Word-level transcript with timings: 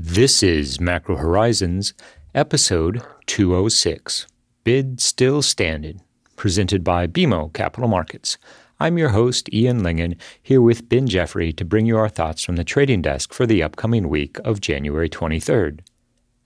This 0.00 0.44
is 0.44 0.80
Macro 0.80 1.16
Horizons, 1.16 1.92
episode 2.32 3.02
206 3.26 4.28
Bid 4.62 5.00
Still 5.00 5.42
Standing, 5.42 6.02
presented 6.36 6.84
by 6.84 7.08
BMO 7.08 7.52
Capital 7.52 7.88
Markets. 7.88 8.38
I'm 8.78 8.96
your 8.96 9.08
host, 9.08 9.52
Ian 9.52 9.80
Lyngen, 9.82 10.16
here 10.40 10.62
with 10.62 10.88
Ben 10.88 11.08
Jeffrey 11.08 11.52
to 11.52 11.64
bring 11.64 11.84
you 11.84 11.96
our 11.96 12.08
thoughts 12.08 12.44
from 12.44 12.54
the 12.54 12.62
trading 12.62 13.02
desk 13.02 13.32
for 13.32 13.44
the 13.44 13.60
upcoming 13.60 14.08
week 14.08 14.38
of 14.44 14.60
January 14.60 15.08
23rd. 15.08 15.80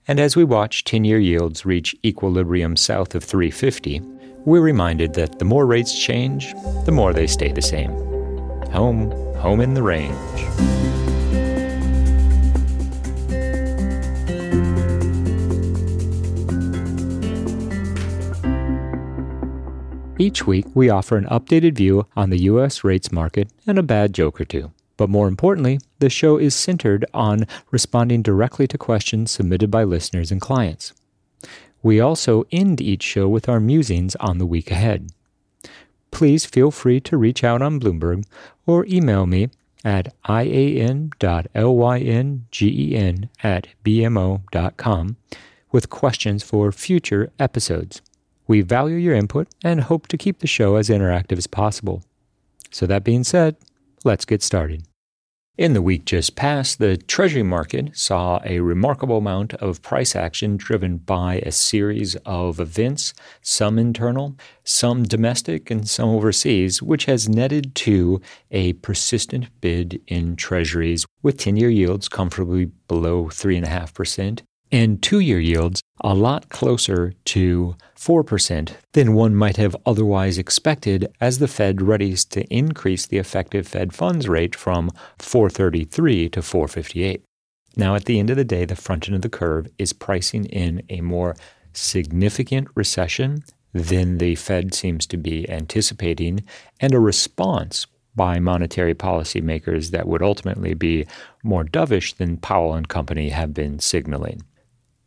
And 0.07 0.19
as 0.19 0.35
we 0.35 0.43
watch 0.43 0.83
10 0.83 1.05
year 1.05 1.19
yields 1.19 1.63
reach 1.63 1.95
equilibrium 2.03 2.75
south 2.75 3.13
of 3.13 3.23
350, 3.23 3.99
we're 4.45 4.61
reminded 4.61 5.13
that 5.13 5.37
the 5.37 5.45
more 5.45 5.67
rates 5.67 5.95
change, 5.95 6.55
the 6.85 6.91
more 6.91 7.13
they 7.13 7.27
stay 7.27 7.51
the 7.51 7.61
same. 7.61 7.91
Home, 8.71 9.11
home 9.35 9.61
in 9.61 9.75
the 9.75 9.83
range. 9.83 10.17
Each 20.19 20.45
week, 20.45 20.65
we 20.75 20.89
offer 20.89 21.17
an 21.17 21.25
updated 21.25 21.73
view 21.75 22.05
on 22.15 22.29
the 22.29 22.43
U.S. 22.43 22.83
rates 22.83 23.11
market 23.11 23.49
and 23.65 23.79
a 23.79 23.83
bad 23.83 24.13
joke 24.13 24.39
or 24.39 24.45
two. 24.45 24.71
But 24.95 25.09
more 25.09 25.27
importantly, 25.27 25.79
the 25.97 26.09
show 26.09 26.37
is 26.37 26.53
centered 26.53 27.03
on 27.15 27.47
responding 27.71 28.21
directly 28.21 28.67
to 28.67 28.77
questions 28.77 29.31
submitted 29.31 29.71
by 29.71 29.83
listeners 29.83 30.31
and 30.31 30.39
clients. 30.39 30.93
We 31.81 31.99
also 31.99 32.45
end 32.51 32.79
each 32.79 33.01
show 33.01 33.27
with 33.27 33.49
our 33.49 33.59
musings 33.59 34.15
on 34.17 34.37
the 34.37 34.45
week 34.45 34.69
ahead. 34.69 35.11
Please 36.11 36.45
feel 36.45 36.69
free 36.69 36.99
to 37.01 37.17
reach 37.17 37.43
out 37.43 37.63
on 37.63 37.79
Bloomberg 37.79 38.25
or 38.67 38.85
email 38.85 39.25
me 39.25 39.49
at 39.83 40.13
ian.lyngen 40.29 41.09
at 43.43 43.67
bmo.com 43.83 45.17
with 45.71 45.89
questions 45.89 46.43
for 46.43 46.71
future 46.71 47.31
episodes. 47.39 48.01
We 48.47 48.61
value 48.61 48.97
your 48.97 49.15
input 49.15 49.47
and 49.63 49.81
hope 49.81 50.07
to 50.07 50.17
keep 50.17 50.39
the 50.39 50.47
show 50.47 50.75
as 50.75 50.89
interactive 50.89 51.37
as 51.37 51.47
possible. 51.47 52.03
So, 52.71 52.85
that 52.87 53.03
being 53.03 53.23
said, 53.23 53.55
let's 54.03 54.25
get 54.25 54.41
started. 54.41 54.83
In 55.55 55.73
the 55.73 55.83
week 55.83 56.05
just 56.05 56.35
past, 56.35 56.79
the 56.79 56.97
Treasury 56.97 57.43
market 57.43 57.95
saw 57.95 58.41
a 58.43 58.59
remarkable 58.59 59.19
amount 59.19 59.53
of 59.53 59.83
price 59.83 60.15
action 60.15 60.57
driven 60.57 60.97
by 60.97 61.35
a 61.45 61.51
series 61.51 62.15
of 62.25 62.59
events, 62.59 63.13
some 63.43 63.77
internal, 63.77 64.35
some 64.63 65.03
domestic, 65.03 65.69
and 65.69 65.87
some 65.87 66.09
overseas, 66.09 66.81
which 66.81 67.05
has 67.05 67.29
netted 67.29 67.75
to 67.75 68.19
a 68.49 68.73
persistent 68.73 69.45
bid 69.61 70.01
in 70.07 70.35
Treasuries 70.35 71.05
with 71.21 71.37
10 71.37 71.55
year 71.55 71.69
yields 71.69 72.09
comfortably 72.09 72.71
below 72.87 73.25
3.5% 73.25 74.41
and 74.73 75.03
two 75.03 75.19
year 75.19 75.39
yields 75.39 75.83
a 76.01 76.15
lot 76.15 76.49
closer 76.49 77.13
to 77.25 77.75
4% 77.95 78.71
than 78.93 79.13
one 79.13 79.35
might 79.35 79.57
have 79.57 79.75
otherwise 79.85 80.39
expected 80.39 81.13
as 81.21 81.37
the 81.37 81.47
Fed 81.47 81.77
readies 81.77 82.27
to 82.29 82.43
increase 82.45 83.05
the 83.05 83.19
effective 83.19 83.67
Fed 83.67 83.93
funds 83.93 84.27
rate 84.27 84.55
from 84.55 84.89
433 85.19 86.27
to 86.29 86.41
458. 86.41 87.23
Now, 87.77 87.93
at 87.93 88.05
the 88.05 88.19
end 88.19 88.31
of 88.31 88.35
the 88.35 88.43
day, 88.43 88.65
the 88.65 88.75
front 88.75 89.07
end 89.07 89.15
of 89.15 89.21
the 89.21 89.29
curve 89.29 89.67
is 89.77 89.93
pricing 89.93 90.45
in 90.45 90.81
a 90.89 91.01
more 91.01 91.35
significant 91.71 92.67
recession 92.73 93.43
than 93.73 94.17
the 94.17 94.33
Fed 94.35 94.73
seems 94.73 95.05
to 95.07 95.17
be 95.17 95.47
anticipating, 95.49 96.43
and 96.79 96.95
a 96.95 96.99
response 96.99 97.85
by 98.15 98.39
monetary 98.39 98.95
policymakers 98.95 99.91
that 99.91 100.07
would 100.07 100.23
ultimately 100.23 100.73
be 100.73 101.05
more 101.43 101.63
dovish 101.63 102.15
than 102.15 102.37
Powell 102.37 102.73
and 102.73 102.87
company 102.87 103.29
have 103.29 103.53
been 103.53 103.77
signaling. 103.79 104.41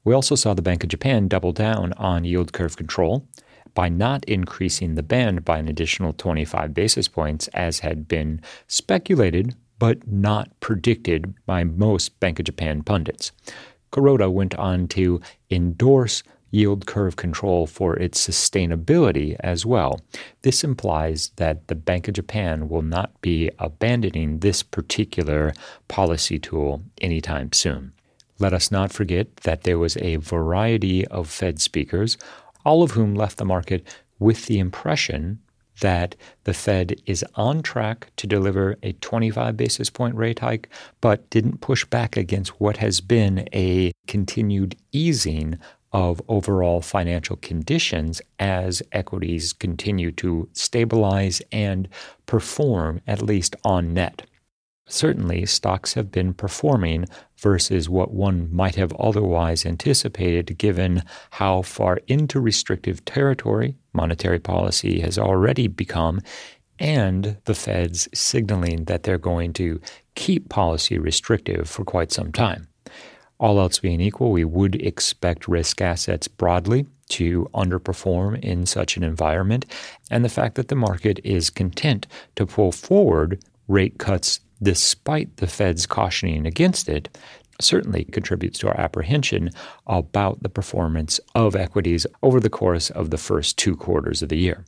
We 0.06 0.14
also 0.14 0.36
saw 0.36 0.54
the 0.54 0.62
Bank 0.62 0.84
of 0.84 0.88
Japan 0.88 1.26
double 1.26 1.50
down 1.50 1.92
on 1.94 2.22
yield 2.22 2.52
curve 2.52 2.76
control 2.76 3.26
by 3.74 3.88
not 3.88 4.24
increasing 4.26 4.94
the 4.94 5.02
band 5.02 5.44
by 5.44 5.58
an 5.58 5.66
additional 5.66 6.12
25 6.12 6.72
basis 6.72 7.08
points, 7.08 7.48
as 7.48 7.80
had 7.80 8.06
been 8.06 8.40
speculated 8.68 9.56
but 9.80 10.06
not 10.06 10.48
predicted 10.60 11.34
by 11.44 11.64
most 11.64 12.20
Bank 12.20 12.38
of 12.38 12.44
Japan 12.44 12.84
pundits. 12.84 13.32
Kuroda 13.90 14.30
went 14.30 14.54
on 14.54 14.86
to 14.88 15.20
endorse 15.50 16.22
yield 16.52 16.86
curve 16.86 17.16
control 17.16 17.66
for 17.66 17.96
its 17.96 18.24
sustainability 18.24 19.34
as 19.40 19.66
well. 19.66 20.00
This 20.42 20.62
implies 20.62 21.32
that 21.34 21.66
the 21.66 21.74
Bank 21.74 22.06
of 22.06 22.14
Japan 22.14 22.68
will 22.68 22.82
not 22.82 23.20
be 23.22 23.50
abandoning 23.58 24.38
this 24.38 24.62
particular 24.62 25.52
policy 25.88 26.38
tool 26.38 26.84
anytime 27.00 27.52
soon. 27.52 27.92
Let 28.38 28.52
us 28.52 28.70
not 28.70 28.92
forget 28.92 29.36
that 29.38 29.62
there 29.62 29.78
was 29.78 29.96
a 29.96 30.16
variety 30.16 31.06
of 31.06 31.28
Fed 31.28 31.60
speakers, 31.60 32.18
all 32.64 32.82
of 32.82 32.92
whom 32.92 33.14
left 33.14 33.38
the 33.38 33.44
market 33.44 33.86
with 34.18 34.46
the 34.46 34.58
impression 34.58 35.40
that 35.80 36.16
the 36.44 36.54
Fed 36.54 37.00
is 37.06 37.24
on 37.34 37.62
track 37.62 38.10
to 38.16 38.26
deliver 38.26 38.76
a 38.82 38.92
25 38.94 39.56
basis 39.56 39.90
point 39.90 40.14
rate 40.14 40.38
hike, 40.38 40.68
but 41.00 41.28
didn't 41.30 41.60
push 41.60 41.84
back 41.84 42.16
against 42.16 42.60
what 42.60 42.78
has 42.78 43.00
been 43.00 43.48
a 43.52 43.92
continued 44.06 44.76
easing 44.92 45.58
of 45.92 46.20
overall 46.28 46.80
financial 46.80 47.36
conditions 47.36 48.20
as 48.38 48.82
equities 48.92 49.52
continue 49.52 50.12
to 50.12 50.48
stabilize 50.52 51.40
and 51.52 51.88
perform, 52.26 53.00
at 53.06 53.22
least 53.22 53.56
on 53.64 53.94
net. 53.94 54.26
Certainly, 54.88 55.46
stocks 55.46 55.94
have 55.94 56.12
been 56.12 56.32
performing 56.32 57.06
versus 57.38 57.88
what 57.88 58.12
one 58.12 58.48
might 58.54 58.74
have 58.76 58.92
otherwise 58.94 59.66
anticipated, 59.66 60.58
given 60.58 61.02
how 61.30 61.62
far 61.62 62.00
into 62.06 62.40
restrictive 62.40 63.04
territory 63.04 63.76
monetary 63.92 64.38
policy 64.38 65.00
has 65.00 65.18
already 65.18 65.66
become, 65.68 66.20
and 66.78 67.36
the 67.44 67.54
Fed's 67.54 68.08
signaling 68.12 68.84
that 68.84 69.02
they're 69.02 69.18
going 69.18 69.52
to 69.54 69.80
keep 70.14 70.48
policy 70.48 70.98
restrictive 70.98 71.68
for 71.68 71.84
quite 71.84 72.12
some 72.12 72.32
time. 72.32 72.68
All 73.38 73.60
else 73.60 73.78
being 73.78 74.00
equal, 74.00 74.32
we 74.32 74.44
would 74.44 74.76
expect 74.76 75.48
risk 75.48 75.80
assets 75.82 76.26
broadly 76.28 76.86
to 77.10 77.48
underperform 77.54 78.40
in 78.40 78.66
such 78.66 78.96
an 78.96 79.02
environment, 79.02 79.66
and 80.10 80.24
the 80.24 80.30
fact 80.30 80.54
that 80.54 80.68
the 80.68 80.74
market 80.74 81.20
is 81.22 81.50
content 81.50 82.06
to 82.36 82.46
pull 82.46 82.72
forward 82.72 83.42
rate 83.68 83.98
cuts 83.98 84.40
despite 84.62 85.36
the 85.36 85.46
Fed's 85.46 85.86
cautioning 85.86 86.46
against 86.46 86.88
it, 86.88 87.16
certainly 87.60 88.04
contributes 88.04 88.58
to 88.58 88.68
our 88.68 88.78
apprehension 88.78 89.50
about 89.86 90.42
the 90.42 90.48
performance 90.48 91.20
of 91.34 91.56
equities 91.56 92.06
over 92.22 92.40
the 92.40 92.50
course 92.50 92.90
of 92.90 93.10
the 93.10 93.18
first 93.18 93.56
two 93.56 93.76
quarters 93.76 94.22
of 94.22 94.28
the 94.28 94.38
year. 94.38 94.64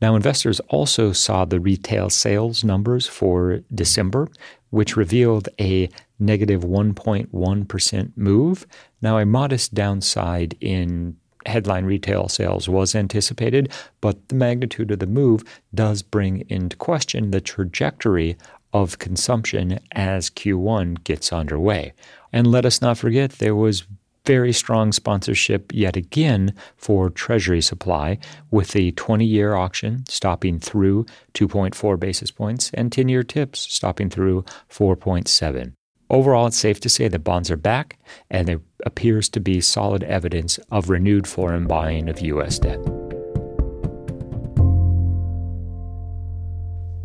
Now, 0.00 0.16
investors 0.16 0.60
also 0.68 1.12
saw 1.12 1.44
the 1.44 1.60
retail 1.60 2.08
sales 2.08 2.64
numbers 2.64 3.06
for 3.06 3.60
December, 3.74 4.28
which 4.70 4.96
revealed 4.96 5.48
a 5.60 5.90
negative 6.18 6.62
1.1 6.62 8.16
move. 8.16 8.66
Now, 9.02 9.18
a 9.18 9.26
modest 9.26 9.74
downside 9.74 10.56
in 10.60 11.16
headline 11.46 11.84
retail 11.84 12.28
sales 12.28 12.68
was 12.68 12.94
anticipated, 12.94 13.72
but 14.00 14.28
the 14.28 14.34
magnitude 14.34 14.90
of 14.90 14.98
the 14.98 15.06
move 15.06 15.42
does 15.74 16.02
bring 16.02 16.44
into 16.48 16.76
question 16.76 17.30
the 17.30 17.40
trajectory 17.40 18.36
of 18.72 18.98
consumption 18.98 19.78
as 19.92 20.30
Q1 20.30 21.04
gets 21.04 21.32
underway. 21.32 21.92
And 22.32 22.46
let 22.46 22.64
us 22.64 22.80
not 22.80 22.98
forget, 22.98 23.32
there 23.32 23.54
was 23.54 23.84
very 24.26 24.52
strong 24.52 24.92
sponsorship 24.92 25.72
yet 25.72 25.96
again 25.96 26.54
for 26.76 27.10
Treasury 27.10 27.60
supply, 27.60 28.18
with 28.50 28.72
the 28.72 28.92
20 28.92 29.24
year 29.24 29.54
auction 29.54 30.04
stopping 30.08 30.58
through 30.58 31.06
2.4 31.34 31.98
basis 31.98 32.30
points 32.30 32.70
and 32.74 32.92
10 32.92 33.08
year 33.08 33.22
TIPS 33.22 33.60
stopping 33.60 34.10
through 34.10 34.44
4.7. 34.70 35.72
Overall, 36.10 36.48
it's 36.48 36.56
safe 36.56 36.80
to 36.80 36.88
say 36.88 37.06
that 37.06 37.20
bonds 37.20 37.50
are 37.50 37.56
back, 37.56 37.98
and 38.28 38.48
there 38.48 38.60
appears 38.84 39.28
to 39.28 39.40
be 39.40 39.60
solid 39.60 40.02
evidence 40.02 40.58
of 40.70 40.90
renewed 40.90 41.26
foreign 41.26 41.68
buying 41.68 42.08
of 42.08 42.20
U.S. 42.20 42.58
debt. 42.58 42.99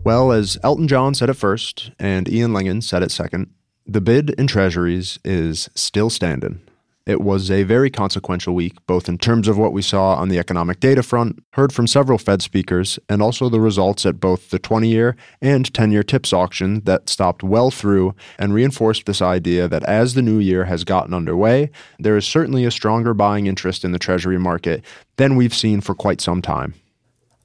Well, 0.06 0.32
as 0.32 0.60
Elton 0.64 0.88
John 0.88 1.16
said 1.16 1.32
it 1.32 1.34
first 1.34 1.90
and 1.98 2.30
Ian 2.30 2.52
Lyngen 2.52 2.84
said 2.84 3.02
it 3.02 3.10
second, 3.10 3.50
the 3.88 4.00
bid 4.00 4.30
in 4.38 4.46
treasuries 4.46 5.18
is 5.26 5.68
still 5.74 6.12
standing. 6.12 6.62
It 7.08 7.22
was 7.22 7.50
a 7.50 7.64
very 7.64 7.90
consequential 7.90 8.54
week, 8.54 8.74
both 8.86 9.10
in 9.10 9.18
terms 9.18 9.48
of 9.48 9.58
what 9.58 9.74
we 9.74 9.82
saw 9.82 10.14
on 10.14 10.30
the 10.30 10.38
economic 10.38 10.80
data 10.80 11.02
front, 11.02 11.40
heard 11.54 11.74
from 11.74 11.88
several 11.88 12.20
Fed 12.20 12.44
speakers, 12.44 13.00
and 13.10 13.20
also 13.20 13.50
the 13.50 13.60
results 13.60 14.06
at 14.06 14.20
both 14.20 14.52
the 14.52 14.60
20 14.60 14.88
year 14.88 15.16
and 15.42 15.74
10 15.74 15.92
year 15.92 16.04
TIPS 16.04 16.34
auction 16.34 16.82
that 16.82 17.10
stopped 17.10 17.42
well 17.42 17.72
through 17.72 18.14
and 18.38 18.54
reinforced 18.54 19.08
this 19.08 19.24
idea 19.24 19.68
that 19.68 19.84
as 19.86 20.14
the 20.14 20.22
new 20.22 20.38
year 20.38 20.66
has 20.66 20.84
gotten 20.84 21.16
underway, 21.16 21.72
there 21.98 22.16
is 22.16 22.28
certainly 22.28 22.64
a 22.64 22.70
stronger 22.70 23.16
buying 23.16 23.48
interest 23.48 23.84
in 23.84 23.92
the 23.92 23.98
Treasury 23.98 24.38
market 24.38 24.84
than 25.16 25.36
we've 25.36 25.54
seen 25.54 25.82
for 25.82 25.96
quite 25.96 26.22
some 26.22 26.44
time. 26.44 26.76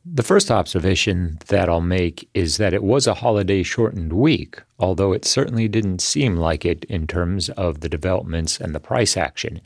The 0.06 0.22
first 0.22 0.50
observation 0.50 1.38
that 1.48 1.68
I'll 1.68 1.82
make 1.82 2.26
is 2.32 2.56
that 2.56 2.72
it 2.72 2.82
was 2.82 3.06
a 3.06 3.12
holiday 3.12 3.62
shortened 3.62 4.14
week, 4.14 4.62
although 4.78 5.12
it 5.12 5.26
certainly 5.26 5.68
didn't 5.68 6.00
seem 6.00 6.36
like 6.36 6.64
it 6.64 6.84
in 6.84 7.06
terms 7.06 7.50
of 7.50 7.80
the 7.80 7.88
developments 7.88 8.58
and 8.58 8.74
the 8.74 8.80
price 8.80 9.14
action. 9.18 9.60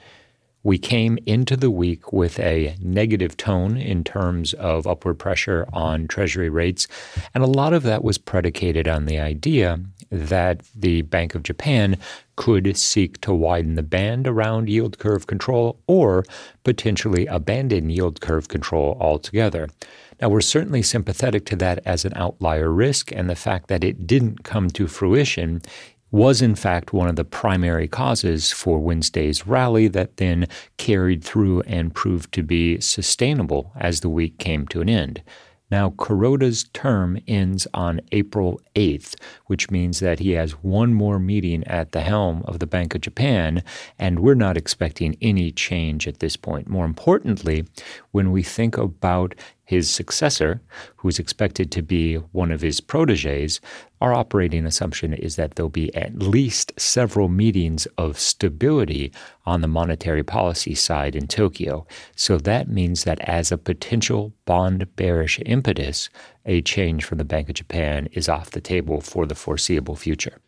We 0.65 0.77
came 0.77 1.19
into 1.25 1.57
the 1.57 1.71
week 1.71 2.13
with 2.13 2.41
a 2.41 2.75
negative 2.81 3.37
tone 3.37 3.77
in 3.77 4.03
terms 4.03 4.55
of 4.55 4.89
upward 4.89 5.21
pressure 5.21 5.69
on 5.73 6.09
Treasury 6.09 6.49
rates, 6.49 6.89
and 7.33 7.45
a 7.45 7.49
lot 7.49 7.73
of 7.73 7.85
that 7.85 8.03
was 8.03 8.19
predicated 8.19 8.89
on 8.89 9.05
the 9.05 9.21
idea 9.21 9.79
that 10.11 10.63
the 10.75 11.03
Bank 11.03 11.37
of 11.37 11.45
Japan 11.45 11.97
could 12.35 12.77
seek 12.77 13.21
to 13.21 13.33
widen 13.33 13.77
the 13.77 13.83
band 13.85 14.27
around 14.27 14.69
yield 14.69 14.99
curve 14.99 15.29
control 15.29 15.79
or 15.87 16.25
potentially 16.65 17.27
abandon 17.27 17.89
yield 17.89 18.21
curve 18.21 18.49
control 18.49 18.97
altogether. 19.01 19.69
Now, 20.21 20.29
we're 20.29 20.41
certainly 20.41 20.83
sympathetic 20.83 21.45
to 21.47 21.57
that 21.57 21.81
as 21.85 22.05
an 22.05 22.13
outlier 22.17 22.71
risk, 22.71 23.13
and 23.13 23.29
the 23.29 23.35
fact 23.35 23.69
that 23.69 23.85
it 23.85 24.07
didn't 24.07 24.45
come 24.45 24.71
to 24.71 24.87
fruition 24.87 25.63
was 26.11 26.41
in 26.41 26.55
fact 26.55 26.93
one 26.93 27.09
of 27.09 27.17
the 27.17 27.25
primary 27.25 27.89
causes 27.89 28.53
for 28.53 28.79
Wednesday's 28.79 29.49
rally 29.49 29.89
that 29.89 30.19
then 30.19 30.47
carried 30.77 31.25
through 31.25 31.61
and 31.63 31.93
proved 31.93 32.33
to 32.33 32.43
be 32.43 32.81
sustainable 32.81 33.73
as 33.75 33.99
the 33.99 34.09
week 34.09 34.39
came 34.39 34.65
to 34.69 34.81
an 34.81 34.89
end. 34.89 35.23
Now, 35.71 35.91
Kuroda's 35.91 36.69
term 36.73 37.19
ends 37.27 37.67
on 37.75 38.01
April 38.13 38.61
8th, 38.77 39.17
which 39.47 39.73
means 39.73 39.99
that 39.99 40.21
he 40.21 40.31
has 40.33 40.53
one 40.63 40.95
more 40.95 41.19
meeting 41.19 41.65
at 41.67 41.91
the 41.91 42.03
helm 42.03 42.45
of 42.47 42.61
the 42.61 42.67
Bank 42.67 42.95
of 42.95 43.01
Japan, 43.01 43.65
and 43.99 44.21
we're 44.21 44.35
not 44.35 44.57
expecting 44.57 45.17
any 45.21 45.51
change 45.51 46.07
at 46.07 46.21
this 46.21 46.37
point. 46.37 46.69
More 46.69 46.85
importantly, 46.85 47.65
when 48.13 48.31
we 48.31 48.45
think 48.45 48.77
about 48.77 49.35
his 49.65 49.91
successor, 49.91 50.61
who 50.97 51.09
is 51.09 51.19
expected 51.19 51.71
to 51.73 51.83
be 51.83 52.17
one 52.33 52.53
of 52.53 52.61
his 52.61 52.81
proteges, 52.81 53.61
our 54.01 54.13
operating 54.13 54.67
assumption 54.67 55.15
is 55.15 55.37
that 55.37 55.55
there'll 55.55 55.71
be 55.71 55.95
at 55.95 56.19
least 56.19 56.73
several 56.79 57.29
meetings 57.29 57.87
of 57.97 58.19
stability 58.19 59.11
on 59.47 59.63
the 59.63 59.69
monetary 59.69 60.23
policy 60.23 60.75
side 60.75 61.17
in 61.17 61.27
Tokyo. 61.27 61.87
So 62.15 62.37
that 62.39 62.69
means 62.69 63.05
that 63.05 63.21
as 63.21 63.51
a 63.51 63.59
potential 63.59 64.35
bond 64.45 64.95
bearish 64.97 65.41
impetus, 65.47 66.11
a 66.45 66.61
change 66.61 67.05
from 67.05 67.19
the 67.19 67.25
Bank 67.25 67.49
of 67.49 67.55
Japan 67.55 68.09
is 68.13 68.29
off 68.29 68.51
the 68.51 68.61
table 68.61 69.01
for 69.01 69.25
the 69.25 69.35
foreseeable 69.35 69.97
future. 69.97 70.39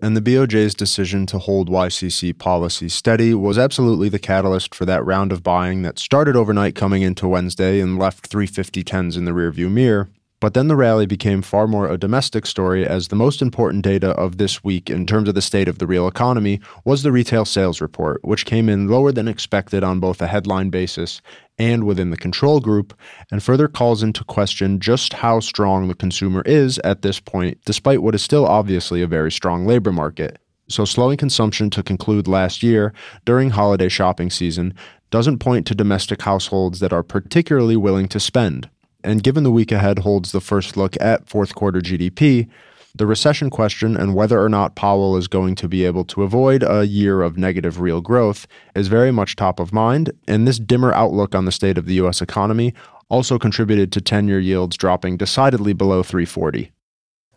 And 0.00 0.16
the 0.16 0.20
BOJ's 0.20 0.74
decision 0.74 1.24
to 1.26 1.38
hold 1.38 1.70
YCC 1.70 2.36
policy 2.36 2.88
steady 2.88 3.32
was 3.32 3.56
absolutely 3.56 4.08
the 4.08 4.18
catalyst 4.18 4.74
for 4.74 4.84
that 4.84 5.04
round 5.04 5.32
of 5.32 5.42
buying 5.42 5.82
that 5.82 5.98
started 5.98 6.36
overnight 6.36 6.74
coming 6.74 7.02
into 7.02 7.28
Wednesday 7.28 7.80
and 7.80 7.98
left 7.98 8.30
350.10s 8.30 9.16
in 9.16 9.24
the 9.24 9.30
rearview 9.30 9.70
mirror. 9.70 10.08
But 10.44 10.52
then 10.52 10.68
the 10.68 10.76
rally 10.76 11.06
became 11.06 11.40
far 11.40 11.66
more 11.66 11.88
a 11.88 11.96
domestic 11.96 12.44
story 12.44 12.86
as 12.86 13.08
the 13.08 13.16
most 13.16 13.40
important 13.40 13.82
data 13.82 14.10
of 14.10 14.36
this 14.36 14.62
week 14.62 14.90
in 14.90 15.06
terms 15.06 15.26
of 15.26 15.34
the 15.34 15.40
state 15.40 15.68
of 15.68 15.78
the 15.78 15.86
real 15.86 16.06
economy 16.06 16.60
was 16.84 17.02
the 17.02 17.12
retail 17.12 17.46
sales 17.46 17.80
report, 17.80 18.22
which 18.22 18.44
came 18.44 18.68
in 18.68 18.86
lower 18.86 19.10
than 19.10 19.26
expected 19.26 19.82
on 19.82 20.00
both 20.00 20.20
a 20.20 20.26
headline 20.26 20.68
basis 20.68 21.22
and 21.56 21.84
within 21.84 22.10
the 22.10 22.18
control 22.18 22.60
group, 22.60 22.92
and 23.32 23.42
further 23.42 23.68
calls 23.68 24.02
into 24.02 24.22
question 24.22 24.80
just 24.80 25.14
how 25.14 25.40
strong 25.40 25.88
the 25.88 25.94
consumer 25.94 26.42
is 26.44 26.76
at 26.80 27.00
this 27.00 27.20
point, 27.20 27.58
despite 27.64 28.02
what 28.02 28.14
is 28.14 28.22
still 28.22 28.44
obviously 28.44 29.00
a 29.00 29.06
very 29.06 29.32
strong 29.32 29.66
labor 29.66 29.92
market. 29.92 30.38
So, 30.68 30.84
slowing 30.84 31.16
consumption 31.16 31.70
to 31.70 31.82
conclude 31.82 32.28
last 32.28 32.62
year 32.62 32.92
during 33.24 33.48
holiday 33.48 33.88
shopping 33.88 34.28
season 34.28 34.74
doesn't 35.10 35.38
point 35.38 35.66
to 35.68 35.74
domestic 35.74 36.20
households 36.20 36.80
that 36.80 36.92
are 36.92 37.02
particularly 37.02 37.78
willing 37.78 38.08
to 38.08 38.20
spend. 38.20 38.68
And 39.04 39.22
given 39.22 39.44
the 39.44 39.50
week 39.50 39.70
ahead 39.70 40.00
holds 40.00 40.32
the 40.32 40.40
first 40.40 40.76
look 40.76 40.96
at 41.00 41.28
fourth 41.28 41.54
quarter 41.54 41.80
GDP, 41.80 42.48
the 42.96 43.06
recession 43.06 43.50
question 43.50 43.96
and 43.96 44.14
whether 44.14 44.40
or 44.40 44.48
not 44.48 44.76
Powell 44.76 45.16
is 45.16 45.28
going 45.28 45.56
to 45.56 45.68
be 45.68 45.84
able 45.84 46.04
to 46.04 46.22
avoid 46.22 46.62
a 46.62 46.86
year 46.86 47.22
of 47.22 47.36
negative 47.36 47.80
real 47.80 48.00
growth 48.00 48.46
is 48.74 48.88
very 48.88 49.10
much 49.10 49.36
top 49.36 49.60
of 49.60 49.72
mind. 49.72 50.12
And 50.26 50.46
this 50.46 50.58
dimmer 50.58 50.92
outlook 50.94 51.34
on 51.34 51.44
the 51.44 51.52
state 51.52 51.76
of 51.76 51.86
the 51.86 51.94
U.S. 51.94 52.22
economy 52.22 52.72
also 53.08 53.38
contributed 53.38 53.92
to 53.92 54.00
10 54.00 54.28
year 54.28 54.40
yields 54.40 54.76
dropping 54.76 55.16
decidedly 55.16 55.72
below 55.72 56.02
340. 56.02 56.70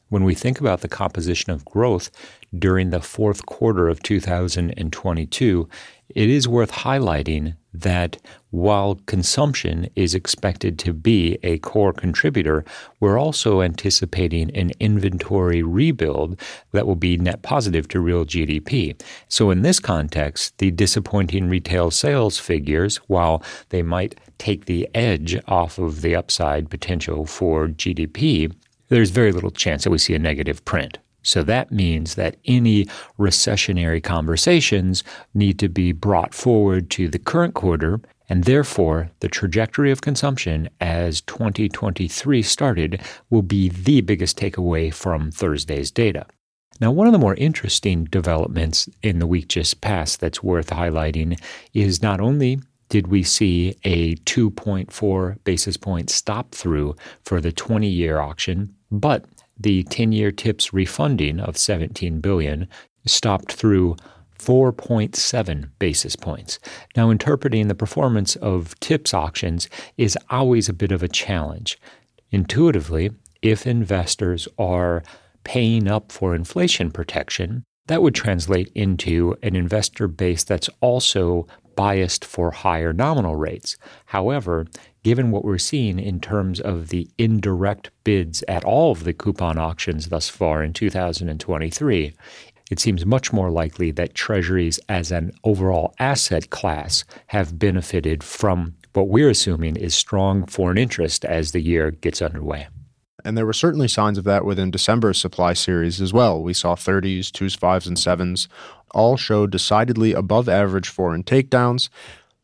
When 0.09 0.23
we 0.23 0.35
think 0.35 0.61
about 0.61 0.81
the 0.81 0.87
composition 0.87 1.51
of 1.51 1.65
growth 1.65 2.11
during 2.57 2.91
the 2.91 3.01
fourth 3.01 3.45
quarter 3.45 3.89
of 3.89 4.01
2022, 4.03 5.69
it 6.09 6.29
is 6.29 6.47
worth 6.47 6.71
highlighting 6.71 7.55
that 7.73 8.17
while 8.49 8.95
consumption 9.05 9.89
is 9.95 10.15
expected 10.15 10.79
to 10.79 10.93
be 10.93 11.37
a 11.43 11.59
core 11.59 11.93
contributor, 11.93 12.65
we're 12.99 13.19
also 13.19 13.61
anticipating 13.61 14.49
an 14.55 14.71
inventory 14.79 15.61
rebuild 15.61 16.39
that 16.71 16.87
will 16.87 16.95
be 16.95 17.17
net 17.17 17.41
positive 17.43 17.87
to 17.89 17.99
real 17.99 18.25
GDP. 18.25 18.99
So, 19.27 19.51
in 19.51 19.61
this 19.61 19.79
context, 19.79 20.57
the 20.57 20.71
disappointing 20.71 21.49
retail 21.49 21.91
sales 21.91 22.37
figures, 22.39 22.97
while 23.07 23.43
they 23.69 23.83
might 23.83 24.19
take 24.37 24.65
the 24.65 24.87
edge 24.95 25.39
off 25.47 25.77
of 25.77 26.01
the 26.01 26.15
upside 26.15 26.69
potential 26.69 27.25
for 27.25 27.67
GDP, 27.67 28.51
there's 28.89 29.09
very 29.09 29.31
little 29.31 29.51
chance 29.51 29.83
that 29.83 29.91
we 29.91 29.97
see 29.97 30.15
a 30.15 30.19
negative 30.19 30.63
print. 30.63 30.97
So 31.27 31.43
that 31.43 31.73
means 31.73 32.15
that 32.15 32.37
any 32.45 32.85
recessionary 33.19 34.01
conversations 34.01 35.03
need 35.33 35.59
to 35.59 35.67
be 35.67 35.91
brought 35.91 36.33
forward 36.33 36.89
to 36.91 37.09
the 37.09 37.19
current 37.19 37.53
quarter, 37.53 37.99
and 38.29 38.45
therefore 38.45 39.11
the 39.19 39.27
trajectory 39.27 39.91
of 39.91 39.99
consumption 39.99 40.69
as 40.79 41.19
2023 41.19 42.41
started 42.41 43.01
will 43.29 43.41
be 43.41 43.67
the 43.67 43.99
biggest 43.99 44.39
takeaway 44.39 44.93
from 44.93 45.29
Thursday's 45.29 45.91
data. 45.91 46.25
Now, 46.79 46.91
one 46.91 47.07
of 47.07 47.13
the 47.13 47.19
more 47.19 47.35
interesting 47.35 48.05
developments 48.05 48.87
in 49.03 49.19
the 49.19 49.27
week 49.27 49.49
just 49.49 49.81
past 49.81 50.21
that's 50.21 50.41
worth 50.41 50.69
highlighting 50.69 51.37
is 51.73 52.01
not 52.01 52.21
only 52.21 52.61
did 52.87 53.07
we 53.07 53.23
see 53.23 53.75
a 53.83 54.15
2.4 54.15 55.43
basis 55.43 55.75
point 55.75 56.09
stop 56.09 56.55
through 56.55 56.95
for 57.25 57.41
the 57.41 57.51
20 57.51 57.85
year 57.85 58.19
auction, 58.19 58.73
but 58.89 59.25
the 59.59 59.83
10-year 59.85 60.31
TIPS 60.31 60.73
refunding 60.73 61.39
of 61.39 61.57
17 61.57 62.19
billion 62.19 62.67
stopped 63.05 63.53
through 63.53 63.95
4.7 64.39 65.69
basis 65.79 66.15
points. 66.15 66.59
Now, 66.95 67.09
interpreting 67.09 67.67
the 67.67 67.75
performance 67.75 68.35
of 68.37 68.79
TIPS 68.79 69.13
auctions 69.13 69.67
is 69.97 70.17
always 70.29 70.69
a 70.69 70.73
bit 70.73 70.91
of 70.91 71.01
a 71.03 71.07
challenge. 71.07 71.79
Intuitively, 72.31 73.11
if 73.41 73.65
investors 73.65 74.47
are 74.57 75.03
paying 75.43 75.87
up 75.87 76.11
for 76.11 76.35
inflation 76.35 76.91
protection, 76.91 77.63
that 77.87 78.01
would 78.01 78.15
translate 78.15 78.69
into 78.75 79.35
an 79.41 79.55
investor 79.55 80.07
base 80.07 80.43
that's 80.43 80.69
also 80.81 81.47
biased 81.77 82.25
for 82.25 82.51
higher 82.51 82.91
nominal 82.91 83.37
rates. 83.37 83.77
However, 84.07 84.65
given 85.03 85.31
what 85.31 85.45
we're 85.45 85.57
seeing 85.57 85.99
in 85.99 86.19
terms 86.19 86.59
of 86.59 86.89
the 86.89 87.07
indirect 87.17 87.91
bids 88.03 88.43
at 88.49 88.65
all 88.65 88.91
of 88.91 89.05
the 89.05 89.13
coupon 89.13 89.57
auctions 89.57 90.09
thus 90.09 90.27
far 90.27 90.61
in 90.61 90.73
2023, 90.73 92.13
it 92.69 92.79
seems 92.79 93.05
much 93.05 93.31
more 93.31 93.49
likely 93.49 93.91
that 93.91 94.13
treasuries 94.13 94.77
as 94.89 95.11
an 95.11 95.31
overall 95.45 95.93
asset 95.99 96.49
class 96.49 97.05
have 97.27 97.57
benefited 97.57 98.21
from 98.23 98.75
what 98.93 99.07
we're 99.07 99.29
assuming 99.29 99.77
is 99.77 99.95
strong 99.95 100.45
foreign 100.47 100.77
interest 100.77 101.23
as 101.23 101.51
the 101.51 101.61
year 101.61 101.91
gets 101.91 102.21
underway. 102.21 102.67
And 103.25 103.37
there 103.37 103.45
were 103.45 103.53
certainly 103.53 103.87
signs 103.87 104.17
of 104.17 104.23
that 104.25 104.45
within 104.45 104.71
December's 104.71 105.19
supply 105.19 105.53
series 105.53 105.99
as 105.99 106.13
well. 106.13 106.41
We 106.41 106.53
saw 106.53 106.75
30s, 106.75 107.31
2s, 107.31 107.57
5s, 107.57 107.87
and 107.87 107.97
7s 107.97 108.47
all 108.91 109.17
showed 109.17 109.51
decidedly 109.51 110.13
above 110.13 110.47
average 110.47 110.89
foreign 110.89 111.23
takedowns. 111.23 111.89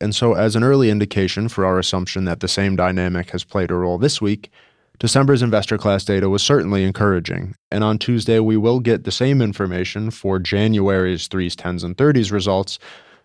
And 0.02 0.14
so, 0.14 0.34
as 0.34 0.56
an 0.56 0.64
early 0.64 0.90
indication 0.90 1.48
for 1.48 1.66
our 1.66 1.80
assumption 1.80 2.26
that 2.26 2.42
the 2.42 2.48
same 2.48 2.76
dynamic 2.76 3.30
has 3.30 3.44
played 3.44 3.72
a 3.72 3.76
role 3.76 3.98
this 3.98 4.20
week, 4.20 4.52
December's 5.00 5.42
investor 5.42 5.78
class 5.78 6.04
data 6.04 6.30
was 6.30 6.44
certainly 6.44 6.84
encouraging. 6.84 7.56
And 7.72 7.84
on 7.84 7.98
Tuesday, 7.98 8.40
we 8.40 8.58
will 8.58 8.80
get 8.80 9.04
the 9.04 9.12
same 9.12 9.42
information 9.42 10.12
for 10.12 10.40
January's 10.40 11.28
3s, 11.28 11.56
10s, 11.56 11.84
and 11.84 11.96
30s 11.98 12.32
results 12.32 12.80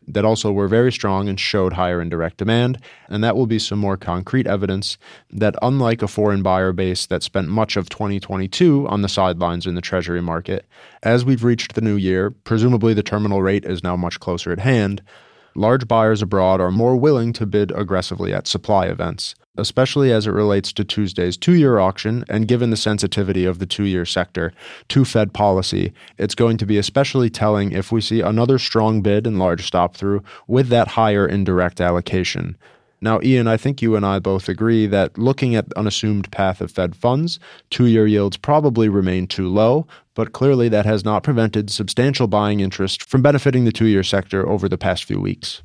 that 0.09 0.25
also 0.25 0.51
were 0.51 0.69
very 0.69 0.91
strong 0.91 1.29
and 1.29 1.39
showed 1.39 1.75
higher 1.75 2.01
indirect 2.01 2.39
demand. 2.39 2.83
And 3.09 3.23
that 3.23 3.37
will 3.37 3.47
be 3.47 3.59
some 3.59 3.79
more 3.79 3.97
concrete 3.97 4.47
evidence 4.47 4.99
that, 5.31 5.55
unlike 5.63 6.03
a 6.03 6.09
foreign 6.09 6.43
buyer 6.43 6.73
base 6.73 7.07
that 7.07 7.23
spent 7.23 7.49
much 7.49 7.77
of 7.77 7.89
2022 7.89 8.89
on 8.89 9.03
the 9.03 9.09
sidelines 9.09 9.67
in 9.67 9.75
the 9.75 9.81
Treasury 9.81 10.23
market, 10.23 10.67
as 11.03 11.25
we've 11.25 11.45
reached 11.45 11.75
the 11.75 11.81
new 11.81 11.97
year, 11.97 12.31
presumably 12.31 12.95
the 12.95 13.03
terminal 13.03 13.43
rate 13.43 13.65
is 13.65 13.85
now 13.85 13.97
much 13.97 14.19
closer 14.19 14.51
at 14.51 14.59
hand. 14.59 15.03
Large 15.59 15.89
buyers 15.89 16.23
abroad 16.23 16.61
are 16.61 16.71
more 16.71 16.95
willing 16.95 17.33
to 17.33 17.45
bid 17.45 17.73
aggressively 17.73 18.33
at 18.33 18.47
supply 18.47 18.87
events 18.87 19.35
especially 19.57 20.13
as 20.13 20.25
it 20.25 20.31
relates 20.31 20.73
to 20.73 20.85
Tuesday's 20.85 21.37
two 21.37 21.55
year 21.55 21.81
auction, 21.81 22.25
and 22.29 22.47
given 22.47 22.71
the 22.71 22.77
sensitivity 22.77 23.45
of 23.45 23.59
the 23.59 23.67
two 23.67 23.83
year 23.85 24.05
sector 24.05 24.53
to 24.89 25.05
Fed 25.05 25.35
policy, 25.35 25.93
it's 26.17 26.37
going 26.37 26.57
to 26.59 26.65
be 26.65 26.79
especially 26.79 27.29
telling 27.29 27.73
if 27.73 27.91
we 27.91 28.01
see 28.01 28.21
another 28.21 28.59
strong 28.59 29.03
bid 29.03 29.27
and 29.27 29.39
large 29.39 29.67
stop 29.67 29.97
through 29.97 30.23
with 30.47 30.69
that 30.69 30.87
higher 30.87 31.27
indirect 31.27 31.81
allocation. 31.81 32.57
Now, 33.01 33.21
Ian, 33.23 33.47
I 33.47 33.57
think 33.57 33.81
you 33.81 33.95
and 33.95 34.05
I 34.05 34.19
both 34.19 34.49
agree 34.49 34.87
that 34.87 35.17
looking 35.17 35.55
at 35.55 35.67
an 35.77 35.87
assumed 35.87 36.31
path 36.33 36.61
of 36.61 36.71
Fed 36.71 36.97
funds, 36.97 37.39
two 37.71 37.87
year 37.87 38.07
yields 38.07 38.37
probably 38.37 38.89
remain 38.89 39.27
too 39.27 39.49
low, 39.49 39.87
but 40.15 40.33
clearly 40.33 40.69
that 40.69 40.87
has 40.87 41.05
not 41.05 41.23
prevented 41.23 41.71
substantial 41.71 42.27
buying 42.27 42.61
interest 42.61 43.05
from 43.09 43.23
benefiting 43.23 43.65
the 43.65 43.73
two 43.73 43.87
year 43.87 44.03
sector 44.03 44.49
over 44.49 44.69
the 44.69 44.79
past 44.79 45.05
few 45.05 45.21
weeks. 45.21 45.63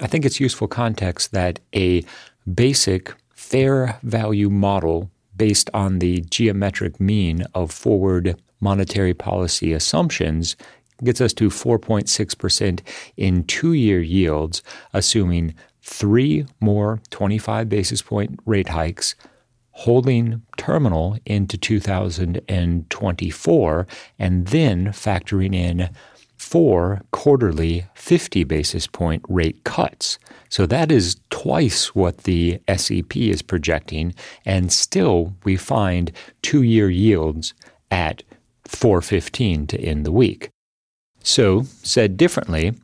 I 0.00 0.06
think 0.06 0.24
it's 0.24 0.40
useful 0.40 0.68
context 0.68 1.32
that 1.32 1.60
a 1.74 2.04
basic 2.52 3.14
fair 3.30 3.98
value 4.02 4.50
model 4.50 5.10
based 5.36 5.70
on 5.74 5.98
the 5.98 6.20
geometric 6.22 7.00
mean 7.00 7.44
of 7.54 7.70
forward 7.72 8.40
monetary 8.60 9.14
policy 9.14 9.72
assumptions 9.72 10.56
gets 11.02 11.20
us 11.20 11.32
to 11.34 11.48
4.6% 11.48 12.80
in 13.16 13.44
two 13.44 13.72
year 13.72 14.00
yields, 14.00 14.62
assuming 14.92 15.54
three 15.84 16.46
more 16.60 17.00
25 17.10 17.68
basis 17.68 18.02
point 18.02 18.40
rate 18.46 18.70
hikes, 18.70 19.14
holding 19.72 20.40
terminal 20.56 21.18
into 21.26 21.58
2024, 21.58 23.86
and 24.18 24.46
then 24.46 24.86
factoring 24.86 25.54
in 25.54 25.90
four 26.36 27.02
quarterly 27.10 27.84
50 27.94 28.44
basis 28.44 28.86
point 28.86 29.22
rate 29.28 29.62
cuts. 29.64 30.18
So 30.48 30.64
that 30.66 30.90
is 30.90 31.16
twice 31.30 31.94
what 31.94 32.18
the 32.18 32.60
SEP 32.74 33.16
is 33.16 33.42
projecting, 33.42 34.14
and 34.44 34.72
still 34.72 35.34
we 35.44 35.56
find 35.56 36.12
two 36.42 36.62
year 36.62 36.88
yields 36.88 37.52
at 37.90 38.22
415 38.66 39.66
to 39.68 39.78
end 39.78 40.06
the 40.06 40.12
week. 40.12 40.48
So, 41.22 41.64
said 41.82 42.16
differently, 42.16 42.74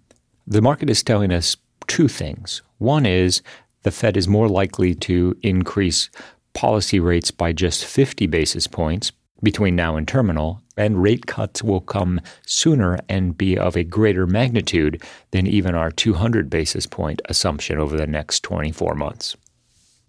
the 0.47 0.63
market 0.63 0.89
is 0.89 1.03
telling 1.03 1.31
us 1.31 1.57
two 1.91 2.07
things. 2.07 2.63
One 2.79 3.05
is 3.05 3.43
the 3.83 3.91
Fed 3.91 4.17
is 4.17 4.29
more 4.29 4.49
likely 4.49 4.95
to 4.95 5.37
increase 5.43 6.09
policy 6.53 7.01
rates 7.01 7.33
by 7.33 7.53
just 7.53 7.85
50 7.85 8.29
basis 8.29 8.69
points 8.69 9.11
between 9.43 9.75
now 9.75 9.97
and 9.97 10.07
terminal, 10.07 10.63
and 10.77 11.03
rate 11.03 11.27
cuts 11.27 11.65
will 11.65 11.81
come 11.81 12.21
sooner 12.47 13.01
and 13.09 13.37
be 13.37 13.59
of 13.59 13.75
a 13.75 13.83
greater 13.83 14.25
magnitude 14.25 15.03
than 15.33 15.49
even 15.49 15.75
our 15.75 15.91
200 15.91 16.49
basis 16.49 16.87
point 16.87 17.21
assumption 17.25 17.81
over 17.81 17.97
the 17.97 18.07
next 18.07 18.45
24 18.45 18.95
months. 18.95 19.37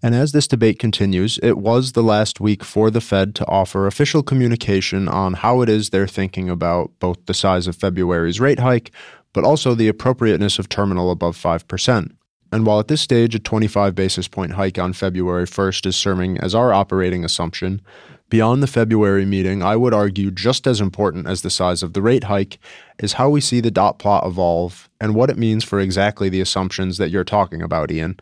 And 0.04 0.14
as 0.14 0.30
this 0.30 0.46
debate 0.46 0.78
continues, 0.78 1.38
it 1.42 1.58
was 1.58 1.92
the 1.92 2.02
last 2.02 2.40
week 2.40 2.62
for 2.62 2.90
the 2.90 3.00
Fed 3.00 3.34
to 3.36 3.46
offer 3.46 3.88
official 3.88 4.22
communication 4.22 5.08
on 5.08 5.34
how 5.34 5.62
it 5.62 5.68
is 5.68 5.90
they're 5.90 6.06
thinking 6.06 6.48
about 6.48 6.92
both 7.00 7.26
the 7.26 7.34
size 7.34 7.66
of 7.66 7.74
February's 7.74 8.40
rate 8.40 8.60
hike, 8.60 8.92
but 9.32 9.44
also 9.44 9.74
the 9.74 9.88
appropriateness 9.88 10.58
of 10.58 10.68
terminal 10.68 11.10
above 11.10 11.36
5%. 11.36 12.12
And 12.52 12.66
while 12.66 12.78
at 12.78 12.88
this 12.88 13.00
stage 13.00 13.34
a 13.34 13.38
25 13.38 13.94
basis 13.94 14.28
point 14.28 14.52
hike 14.52 14.78
on 14.78 14.92
February 14.92 15.46
1st 15.46 15.86
is 15.86 15.96
serving 15.96 16.38
as 16.38 16.54
our 16.54 16.72
operating 16.72 17.24
assumption, 17.24 17.80
beyond 18.28 18.62
the 18.62 18.66
February 18.66 19.24
meeting, 19.24 19.62
I 19.62 19.76
would 19.76 19.94
argue 19.94 20.30
just 20.30 20.66
as 20.66 20.80
important 20.80 21.26
as 21.26 21.40
the 21.40 21.50
size 21.50 21.82
of 21.82 21.94
the 21.94 22.02
rate 22.02 22.24
hike 22.24 22.58
is 22.98 23.14
how 23.14 23.30
we 23.30 23.40
see 23.40 23.60
the 23.60 23.70
dot 23.70 23.98
plot 23.98 24.26
evolve 24.26 24.90
and 25.00 25.14
what 25.14 25.30
it 25.30 25.38
means 25.38 25.64
for 25.64 25.80
exactly 25.80 26.28
the 26.28 26.40
assumptions 26.42 26.98
that 26.98 27.10
you're 27.10 27.24
talking 27.24 27.62
about, 27.62 27.90
Ian. 27.90 28.20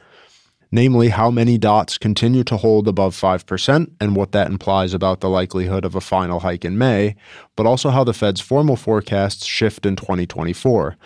Namely, 0.73 1.09
how 1.09 1.31
many 1.31 1.59
dots 1.59 1.99
continue 1.99 2.45
to 2.45 2.57
hold 2.57 2.87
above 2.87 3.17
5% 3.17 3.91
and 4.01 4.15
what 4.15 4.33
that 4.33 4.47
implies 4.47 4.95
about 4.95 5.21
the 5.21 5.29
likelihood 5.29 5.85
of 5.85 5.97
a 5.97 6.01
final 6.01 6.41
hike 6.41 6.65
in 6.65 6.79
May, 6.79 7.17
but 7.57 7.67
also 7.67 7.91
how 7.91 8.05
the 8.05 8.15
Fed's 8.15 8.41
formal 8.41 8.77
forecasts 8.77 9.45
shift 9.45 9.85
in 9.85 9.97
2024 9.97 10.97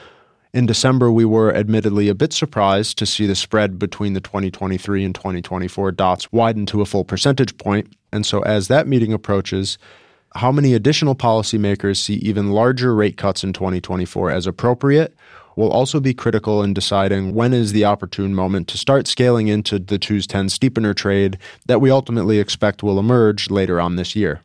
in 0.54 0.66
December, 0.66 1.10
we 1.10 1.24
were 1.24 1.52
admittedly 1.52 2.08
a 2.08 2.14
bit 2.14 2.32
surprised 2.32 2.96
to 2.98 3.06
see 3.06 3.26
the 3.26 3.34
spread 3.34 3.76
between 3.76 4.12
the 4.12 4.20
2023 4.20 5.04
and 5.04 5.12
2024 5.12 5.90
dots 5.90 6.30
widen 6.30 6.64
to 6.66 6.80
a 6.80 6.86
full 6.86 7.02
percentage 7.02 7.58
point. 7.58 7.92
And 8.12 8.24
so, 8.24 8.40
as 8.42 8.68
that 8.68 8.86
meeting 8.86 9.12
approaches, 9.12 9.78
how 10.36 10.52
many 10.52 10.72
additional 10.72 11.16
policymakers 11.16 11.96
see 11.96 12.14
even 12.14 12.52
larger 12.52 12.94
rate 12.94 13.16
cuts 13.16 13.42
in 13.42 13.52
2024 13.52 14.30
as 14.30 14.46
appropriate 14.46 15.16
will 15.56 15.70
also 15.70 16.00
be 16.00 16.14
critical 16.14 16.62
in 16.62 16.74
deciding 16.74 17.34
when 17.34 17.52
is 17.52 17.72
the 17.72 17.84
opportune 17.84 18.34
moment 18.34 18.68
to 18.68 18.78
start 18.78 19.06
scaling 19.06 19.48
into 19.48 19.78
the 19.78 19.98
2's 19.98 20.26
10 20.26 20.48
steepener 20.48 20.94
trade 20.94 21.38
that 21.66 21.80
we 21.80 21.90
ultimately 21.90 22.38
expect 22.38 22.82
will 22.82 22.98
emerge 22.98 23.50
later 23.50 23.80
on 23.80 23.96
this 23.96 24.16
year. 24.16 24.40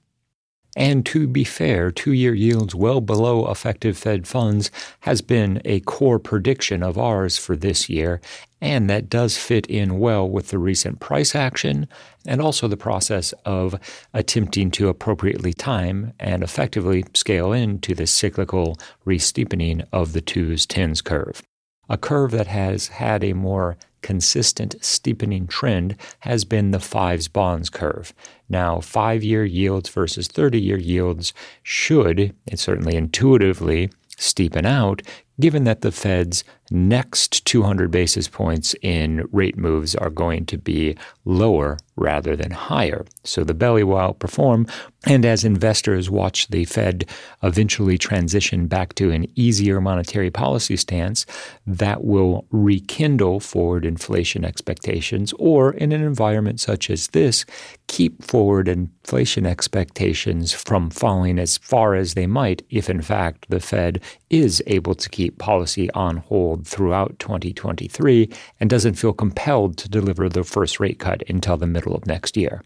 And 0.75 1.05
to 1.07 1.27
be 1.27 1.43
fair, 1.43 1.91
two 1.91 2.13
year 2.13 2.33
yields 2.33 2.75
well 2.75 3.01
below 3.01 3.49
effective 3.49 3.97
Fed 3.97 4.27
funds 4.27 4.71
has 5.01 5.21
been 5.21 5.61
a 5.65 5.79
core 5.81 6.19
prediction 6.19 6.83
of 6.83 6.97
ours 6.97 7.37
for 7.37 7.55
this 7.55 7.89
year, 7.89 8.21
and 8.61 8.89
that 8.89 9.09
does 9.09 9.37
fit 9.37 9.65
in 9.67 9.99
well 9.99 10.29
with 10.29 10.49
the 10.49 10.57
recent 10.57 10.99
price 10.99 11.35
action 11.35 11.87
and 12.25 12.41
also 12.41 12.67
the 12.67 12.77
process 12.77 13.33
of 13.45 13.75
attempting 14.13 14.71
to 14.71 14.89
appropriately 14.89 15.53
time 15.53 16.13
and 16.19 16.43
effectively 16.43 17.05
scale 17.13 17.53
into 17.53 17.95
the 17.95 18.07
cyclical 18.07 18.77
re-steepening 19.05 19.81
of 19.93 20.13
the 20.13 20.21
2's 20.21 20.67
10s 20.67 21.03
curve. 21.03 21.41
A 21.87 21.97
curve 21.97 22.31
that 22.31 22.47
has 22.47 22.87
had 22.87 23.23
a 23.23 23.33
more 23.33 23.77
consistent 24.01 24.75
steepening 24.81 25.47
trend 25.47 25.95
has 26.19 26.45
been 26.45 26.71
the 26.71 26.79
fives 26.79 27.27
bonds 27.27 27.69
curve. 27.69 28.13
Now, 28.47 28.79
five 28.79 29.23
year 29.23 29.43
yields 29.43 29.89
versus 29.89 30.27
30 30.27 30.59
year 30.59 30.77
yields 30.77 31.33
should, 31.63 32.35
and 32.47 32.59
certainly 32.59 32.95
intuitively, 32.95 33.89
steepen 34.17 34.65
out, 34.65 35.01
given 35.39 35.63
that 35.63 35.81
the 35.81 35.91
Fed's 35.91 36.43
next 36.71 37.45
200 37.45 37.89
basis 37.89 38.27
points 38.27 38.75
in 38.81 39.27
rate 39.31 39.57
moves 39.57 39.95
are 39.95 40.09
going 40.09 40.45
to 40.45 40.57
be 40.57 40.95
lower 41.25 41.77
rather 41.95 42.35
than 42.35 42.51
higher. 42.51 43.05
So 43.23 43.43
the 43.43 43.53
belly 43.53 43.83
will 43.83 43.97
outperform. 43.97 44.69
And 45.05 45.25
as 45.25 45.43
investors 45.43 46.09
watch 46.09 46.47
the 46.47 46.65
Fed 46.65 47.05
eventually 47.43 47.97
transition 47.97 48.67
back 48.67 48.95
to 48.95 49.11
an 49.11 49.27
easier 49.35 49.81
monetary 49.81 50.29
policy 50.29 50.77
stance, 50.77 51.25
that 51.67 52.03
will 52.03 52.45
rekindle 52.51 53.39
forward 53.39 53.85
inflation 53.85 54.45
expectations, 54.45 55.33
or 55.39 55.73
in 55.73 55.91
an 55.91 56.01
environment 56.01 56.59
such 56.59 56.89
as 56.89 57.09
this, 57.09 57.45
keep 57.87 58.23
forward 58.23 58.67
inflation 58.67 59.45
expectations 59.45 60.53
from 60.53 60.89
falling 60.89 61.39
as 61.39 61.57
far 61.57 61.95
as 61.95 62.13
they 62.13 62.27
might 62.27 62.61
if, 62.69 62.89
in 62.89 63.01
fact, 63.01 63.45
the 63.49 63.59
Fed 63.59 64.01
is 64.29 64.63
able 64.67 64.95
to 64.95 65.09
keep 65.09 65.28
policy 65.37 65.91
on 65.91 66.17
hold 66.17 66.65
throughout 66.65 67.19
2023 67.19 68.29
and 68.59 68.69
doesn't 68.69 68.95
feel 68.95 69.13
compelled 69.13 69.77
to 69.77 69.89
deliver 69.89 70.27
the 70.27 70.43
first 70.43 70.79
rate 70.79 70.99
cut 70.99 71.23
until 71.29 71.57
the 71.57 71.67
middle 71.67 71.95
of 71.95 72.05
next 72.05 72.35
year. 72.35 72.63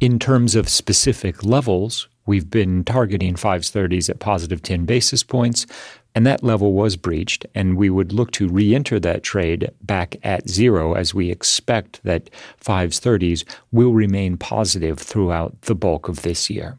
In 0.00 0.18
terms 0.18 0.54
of 0.54 0.68
specific 0.68 1.44
levels, 1.44 2.08
we've 2.26 2.50
been 2.50 2.84
targeting 2.84 3.34
5s 3.34 3.70
30s 3.70 4.10
at 4.10 4.18
positive 4.18 4.60
10 4.60 4.84
basis 4.84 5.22
points, 5.22 5.66
and 6.14 6.26
that 6.26 6.44
level 6.44 6.72
was 6.72 6.96
breached, 6.96 7.46
and 7.54 7.76
we 7.76 7.90
would 7.90 8.12
look 8.12 8.30
to 8.32 8.48
re 8.48 8.74
enter 8.74 9.00
that 9.00 9.22
trade 9.22 9.70
back 9.82 10.16
at 10.22 10.48
zero 10.48 10.94
as 10.94 11.14
we 11.14 11.30
expect 11.30 12.02
that 12.04 12.30
5s 12.60 13.00
30s 13.00 13.44
will 13.72 13.92
remain 13.92 14.36
positive 14.36 14.98
throughout 14.98 15.60
the 15.62 15.74
bulk 15.74 16.08
of 16.08 16.22
this 16.22 16.50
year. 16.50 16.78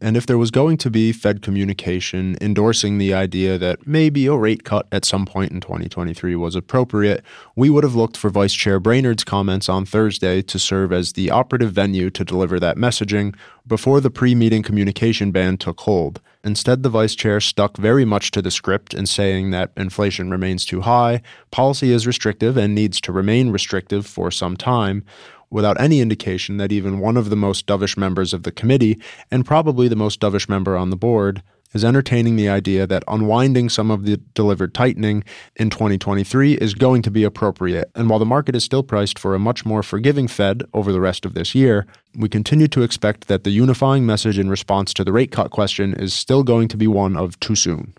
And 0.00 0.16
if 0.16 0.26
there 0.26 0.36
was 0.36 0.50
going 0.50 0.76
to 0.78 0.90
be 0.90 1.12
Fed 1.12 1.40
communication 1.40 2.36
endorsing 2.40 2.98
the 2.98 3.14
idea 3.14 3.56
that 3.56 3.86
maybe 3.86 4.26
a 4.26 4.34
rate 4.34 4.62
cut 4.62 4.86
at 4.92 5.06
some 5.06 5.24
point 5.24 5.52
in 5.52 5.60
2023 5.60 6.36
was 6.36 6.54
appropriate, 6.54 7.24
we 7.54 7.70
would 7.70 7.82
have 7.82 7.94
looked 7.94 8.16
for 8.16 8.28
Vice 8.28 8.52
Chair 8.52 8.78
Brainard's 8.78 9.24
comments 9.24 9.68
on 9.68 9.86
Thursday 9.86 10.42
to 10.42 10.58
serve 10.58 10.92
as 10.92 11.14
the 11.14 11.30
operative 11.30 11.72
venue 11.72 12.10
to 12.10 12.24
deliver 12.24 12.60
that 12.60 12.76
messaging 12.76 13.34
before 13.66 14.00
the 14.00 14.10
pre 14.10 14.34
meeting 14.34 14.62
communication 14.62 15.32
ban 15.32 15.56
took 15.56 15.80
hold. 15.80 16.20
Instead, 16.44 16.84
the 16.84 16.88
vice 16.88 17.16
chair 17.16 17.40
stuck 17.40 17.76
very 17.76 18.04
much 18.04 18.30
to 18.30 18.40
the 18.40 18.52
script 18.52 18.94
in 18.94 19.04
saying 19.04 19.50
that 19.50 19.72
inflation 19.76 20.30
remains 20.30 20.64
too 20.64 20.82
high, 20.82 21.20
policy 21.50 21.90
is 21.90 22.06
restrictive 22.06 22.56
and 22.56 22.72
needs 22.72 23.00
to 23.00 23.10
remain 23.10 23.50
restrictive 23.50 24.06
for 24.06 24.30
some 24.30 24.56
time, 24.56 25.04
without 25.50 25.80
any 25.80 26.00
indication 26.00 26.56
that 26.56 26.72
even 26.72 26.98
one 27.00 27.16
of 27.16 27.30
the 27.30 27.36
most 27.36 27.66
dovish 27.66 27.96
members 27.96 28.32
of 28.34 28.42
the 28.42 28.52
committee, 28.52 28.98
and 29.30 29.46
probably 29.46 29.88
the 29.88 29.96
most 29.96 30.20
dovish 30.20 30.48
member 30.48 30.76
on 30.76 30.90
the 30.90 30.96
board, 30.96 31.42
is 31.72 31.84
entertaining 31.84 32.36
the 32.36 32.48
idea 32.48 32.86
that 32.86 33.04
unwinding 33.06 33.68
some 33.68 33.90
of 33.90 34.04
the 34.04 34.16
delivered 34.34 34.72
tightening 34.72 35.22
in 35.56 35.70
2023 35.70 36.54
is 36.54 36.74
going 36.74 37.02
to 37.02 37.10
be 37.10 37.24
appropriate. 37.24 37.90
And 37.94 38.08
while 38.08 38.18
the 38.18 38.24
market 38.24 38.56
is 38.56 38.64
still 38.64 38.82
priced 38.82 39.18
for 39.18 39.34
a 39.34 39.38
much 39.38 39.64
more 39.64 39.82
forgiving 39.82 40.28
Fed 40.28 40.62
over 40.72 40.92
the 40.92 41.00
rest 41.00 41.24
of 41.24 41.34
this 41.34 41.54
year, 41.54 41.86
we 42.16 42.28
continue 42.28 42.68
to 42.68 42.82
expect 42.82 43.28
that 43.28 43.44
the 43.44 43.50
unifying 43.50 44.06
message 44.06 44.38
in 44.38 44.48
response 44.48 44.94
to 44.94 45.04
the 45.04 45.12
rate 45.12 45.30
cut 45.30 45.50
question 45.50 45.92
is 45.94 46.14
still 46.14 46.42
going 46.42 46.68
to 46.68 46.76
be 46.76 46.86
one 46.86 47.16
of 47.16 47.38
too 47.40 47.54
soon. 47.56 47.94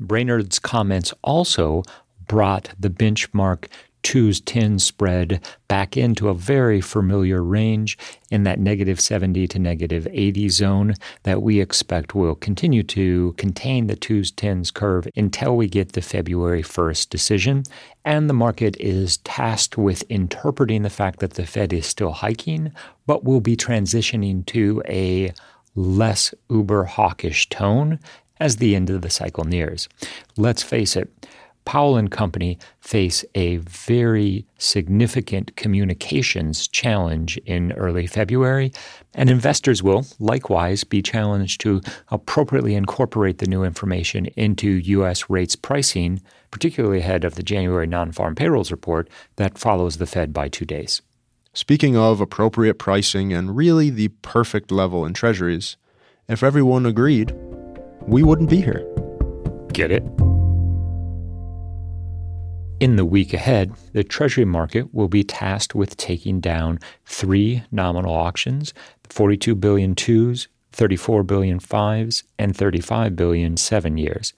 Brainard's 0.00 0.58
comments 0.58 1.12
also 1.22 1.82
brought 2.26 2.70
the 2.78 2.90
benchmark 2.90 3.66
twos 4.02 4.40
10 4.40 4.78
spread 4.78 5.40
back 5.68 5.96
into 5.96 6.28
a 6.28 6.34
very 6.34 6.80
familiar 6.80 7.42
range 7.42 7.98
in 8.30 8.44
that 8.44 8.58
negative 8.58 9.00
70 9.00 9.46
to 9.48 9.58
negative 9.58 10.06
80 10.10 10.48
zone 10.48 10.94
that 11.22 11.42
we 11.42 11.60
expect 11.60 12.14
will 12.14 12.34
continue 12.34 12.82
to 12.82 13.34
contain 13.36 13.86
the 13.86 13.96
twos 13.96 14.32
10s 14.32 14.72
curve 14.72 15.06
until 15.16 15.56
we 15.56 15.68
get 15.68 15.92
the 15.92 16.02
February 16.02 16.62
1st 16.62 17.08
decision. 17.10 17.62
And 18.04 18.28
the 18.28 18.34
market 18.34 18.76
is 18.80 19.18
tasked 19.18 19.76
with 19.76 20.02
interpreting 20.08 20.82
the 20.82 20.90
fact 20.90 21.20
that 21.20 21.34
the 21.34 21.46
Fed 21.46 21.72
is 21.72 21.86
still 21.86 22.12
hiking, 22.12 22.72
but 23.06 23.24
will 23.24 23.40
be 23.40 23.56
transitioning 23.56 24.46
to 24.46 24.82
a 24.88 25.32
less 25.74 26.34
uber 26.48 26.84
hawkish 26.84 27.48
tone 27.48 27.98
as 28.38 28.56
the 28.56 28.74
end 28.74 28.90
of 28.90 29.02
the 29.02 29.10
cycle 29.10 29.44
nears. 29.44 29.88
Let's 30.36 30.62
face 30.62 30.96
it, 30.96 31.26
Powell 31.64 31.96
and 31.96 32.10
Company 32.10 32.58
face 32.80 33.24
a 33.34 33.58
very 33.58 34.46
significant 34.58 35.56
communications 35.56 36.66
challenge 36.66 37.36
in 37.46 37.72
early 37.72 38.06
February, 38.06 38.72
and 39.14 39.30
investors 39.30 39.82
will 39.82 40.06
likewise 40.18 40.84
be 40.84 41.02
challenged 41.02 41.60
to 41.62 41.80
appropriately 42.08 42.74
incorporate 42.74 43.38
the 43.38 43.46
new 43.46 43.62
information 43.62 44.26
into 44.36 44.68
U.S. 44.68 45.28
rates 45.28 45.56
pricing, 45.56 46.20
particularly 46.50 46.98
ahead 46.98 47.24
of 47.24 47.34
the 47.34 47.42
January 47.42 47.86
non 47.86 48.12
farm 48.12 48.34
payrolls 48.34 48.70
report 48.70 49.08
that 49.36 49.58
follows 49.58 49.98
the 49.98 50.06
Fed 50.06 50.32
by 50.32 50.48
two 50.48 50.64
days. 50.64 51.02
Speaking 51.52 51.96
of 51.96 52.20
appropriate 52.20 52.78
pricing 52.78 53.32
and 53.32 53.56
really 53.56 53.90
the 53.90 54.08
perfect 54.22 54.70
level 54.70 55.04
in 55.04 55.12
treasuries, 55.12 55.76
if 56.28 56.44
everyone 56.44 56.86
agreed, 56.86 57.34
we 58.02 58.22
wouldn't 58.22 58.50
be 58.50 58.60
here. 58.60 58.86
Get 59.72 59.90
it? 59.90 60.04
In 62.80 62.96
the 62.96 63.04
week 63.04 63.34
ahead, 63.34 63.74
the 63.92 64.02
Treasury 64.02 64.46
market 64.46 64.94
will 64.94 65.06
be 65.06 65.22
tasked 65.22 65.74
with 65.74 65.98
taking 65.98 66.40
down 66.40 66.78
three 67.04 67.62
nominal 67.70 68.14
auctions 68.14 68.72
42 69.10 69.54
billion 69.54 69.94
twos, 69.94 70.48
34 70.72 71.22
billion 71.24 71.60
fives, 71.60 72.24
and 72.38 72.56
35 72.56 73.14
billion 73.14 73.58
seven 73.58 73.98
years. 73.98 74.32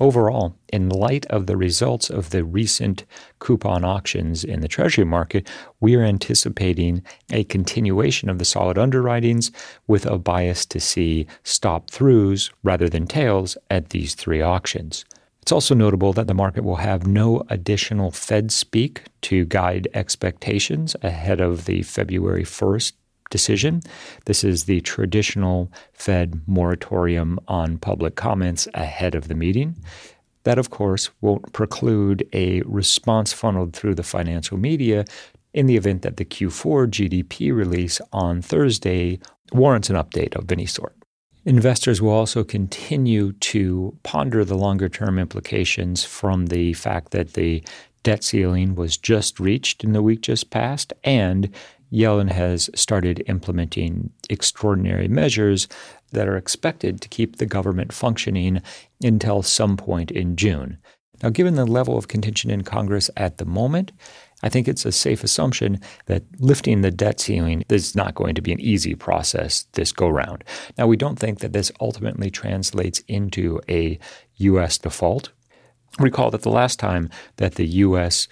Overall, 0.00 0.56
in 0.72 0.88
light 0.88 1.26
of 1.26 1.46
the 1.46 1.56
results 1.58 2.08
of 2.08 2.30
the 2.30 2.44
recent 2.44 3.04
coupon 3.40 3.84
auctions 3.84 4.42
in 4.42 4.62
the 4.62 4.68
Treasury 4.68 5.04
market, 5.04 5.46
we 5.78 5.94
are 5.94 6.02
anticipating 6.02 7.02
a 7.30 7.44
continuation 7.44 8.30
of 8.30 8.38
the 8.38 8.46
solid 8.46 8.78
underwritings 8.78 9.52
with 9.86 10.06
a 10.06 10.16
bias 10.16 10.64
to 10.64 10.80
see 10.80 11.26
stop 11.44 11.90
throughs 11.90 12.50
rather 12.62 12.88
than 12.88 13.06
tails 13.06 13.58
at 13.68 13.90
these 13.90 14.14
three 14.14 14.40
auctions. 14.40 15.04
It's 15.42 15.52
also 15.52 15.74
notable 15.74 16.12
that 16.12 16.28
the 16.28 16.34
market 16.34 16.62
will 16.62 16.76
have 16.76 17.06
no 17.06 17.42
additional 17.48 18.12
Fed 18.12 18.52
speak 18.52 19.02
to 19.22 19.44
guide 19.44 19.88
expectations 19.92 20.94
ahead 21.02 21.40
of 21.40 21.64
the 21.64 21.82
February 21.82 22.44
1st 22.44 22.92
decision. 23.28 23.82
This 24.26 24.44
is 24.44 24.64
the 24.64 24.80
traditional 24.82 25.72
Fed 25.92 26.40
moratorium 26.46 27.40
on 27.48 27.78
public 27.78 28.14
comments 28.14 28.68
ahead 28.74 29.16
of 29.16 29.26
the 29.26 29.34
meeting. 29.34 29.74
That, 30.44 30.58
of 30.58 30.70
course, 30.70 31.10
won't 31.20 31.52
preclude 31.52 32.28
a 32.32 32.62
response 32.62 33.32
funneled 33.32 33.74
through 33.74 33.96
the 33.96 34.02
financial 34.04 34.58
media 34.58 35.04
in 35.52 35.66
the 35.66 35.76
event 35.76 36.02
that 36.02 36.18
the 36.18 36.24
Q4 36.24 36.88
GDP 36.88 37.52
release 37.52 38.00
on 38.12 38.42
Thursday 38.42 39.18
warrants 39.52 39.90
an 39.90 39.96
update 39.96 40.36
of 40.36 40.50
any 40.52 40.66
sort. 40.66 40.94
Investors 41.44 42.00
will 42.00 42.12
also 42.12 42.44
continue 42.44 43.32
to 43.32 43.96
ponder 44.04 44.44
the 44.44 44.56
longer 44.56 44.88
term 44.88 45.18
implications 45.18 46.04
from 46.04 46.46
the 46.46 46.72
fact 46.74 47.10
that 47.10 47.32
the 47.32 47.64
debt 48.04 48.22
ceiling 48.22 48.76
was 48.76 48.96
just 48.96 49.40
reached 49.40 49.82
in 49.82 49.92
the 49.92 50.02
week 50.02 50.20
just 50.20 50.50
past, 50.50 50.92
and 51.02 51.50
Yellen 51.92 52.30
has 52.30 52.70
started 52.74 53.24
implementing 53.26 54.10
extraordinary 54.30 55.08
measures 55.08 55.66
that 56.12 56.28
are 56.28 56.36
expected 56.36 57.00
to 57.00 57.08
keep 57.08 57.36
the 57.36 57.46
government 57.46 57.92
functioning 57.92 58.62
until 59.02 59.42
some 59.42 59.76
point 59.76 60.10
in 60.10 60.36
June. 60.36 60.78
Now, 61.22 61.30
given 61.30 61.54
the 61.54 61.66
level 61.66 61.98
of 61.98 62.08
contention 62.08 62.50
in 62.50 62.62
Congress 62.62 63.10
at 63.16 63.38
the 63.38 63.44
moment, 63.44 63.92
I 64.42 64.48
think 64.48 64.68
it's 64.68 64.84
a 64.84 64.92
safe 64.92 65.22
assumption 65.22 65.80
that 66.06 66.24
lifting 66.38 66.80
the 66.80 66.90
debt 66.90 67.20
ceiling 67.20 67.64
is 67.68 67.94
not 67.94 68.14
going 68.14 68.34
to 68.34 68.42
be 68.42 68.52
an 68.52 68.60
easy 68.60 68.94
process 68.94 69.64
this 69.72 69.92
go 69.92 70.08
round. 70.08 70.44
Now, 70.76 70.86
we 70.86 70.96
don't 70.96 71.18
think 71.18 71.40
that 71.40 71.52
this 71.52 71.70
ultimately 71.80 72.30
translates 72.30 73.00
into 73.08 73.60
a 73.68 73.98
U.S. 74.36 74.78
default. 74.78 75.30
Recall 75.98 76.30
that 76.30 76.42
the 76.42 76.50
last 76.50 76.78
time 76.78 77.10
that 77.36 77.54
the 77.54 77.66
U.S. 77.66 78.26